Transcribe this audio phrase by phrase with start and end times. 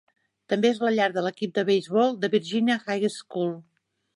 [0.53, 3.53] També és la llar de l'equip de beisbol de Virginia High School.